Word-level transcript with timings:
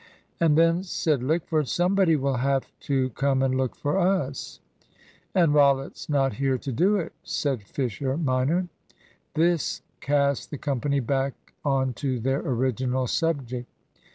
"And 0.39 0.57
then," 0.57 0.81
said 0.81 1.21
Lickford, 1.21 1.67
"somebody 1.67 2.15
will 2.15 2.37
have 2.37 2.65
to 2.89 3.11
come 3.11 3.43
and 3.43 3.55
look 3.55 3.75
for 3.75 3.99
us." 3.99 4.59
"And 5.35 5.53
Rollitt's 5.53 6.09
not 6.09 6.33
here 6.33 6.57
to 6.57 6.71
do 6.71 6.95
it," 6.97 7.13
said 7.23 7.61
Fisher 7.61 8.17
minor. 8.17 8.67
This 9.35 9.83
cast 9.99 10.49
the 10.49 10.57
company 10.57 11.01
back 11.01 11.53
on 11.63 11.93
to 12.01 12.19
their 12.19 12.39
original 12.39 13.05
subject. 13.05 13.69